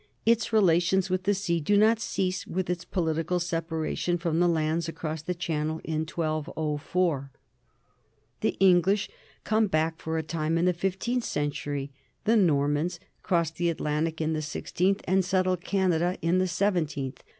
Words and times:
Its 0.25 0.51
relations 0.51 1.11
with 1.11 1.25
the 1.25 1.33
sea 1.35 1.59
do 1.59 1.77
not 1.77 1.99
cease 1.99 2.47
with 2.47 2.71
its 2.71 2.83
political 2.83 3.39
separation 3.39 4.17
from 4.17 4.39
the 4.39 4.47
lands 4.47 4.89
across 4.89 5.21
the 5.21 5.35
Channel 5.35 5.79
in 5.83 6.07
1204. 6.07 7.29
The 8.39 8.57
English 8.59 9.09
come 9.43 9.67
back 9.67 9.99
for 10.01 10.17
a 10.17 10.23
time 10.23 10.57
in 10.57 10.65
the 10.65 10.73
fifteenth 10.73 11.23
century; 11.23 11.91
the 12.23 12.35
Normans 12.35 12.99
cross 13.21 13.51
the 13.51 13.69
Atlantic 13.69 14.19
in 14.19 14.33
the 14.33 14.41
sixteenth 14.41 15.03
and 15.07 15.23
settle 15.23 15.55
Canada 15.55 16.17
in 16.19 16.39
the 16.39 16.47
sev 16.47 16.73
enteenth. 16.73 17.19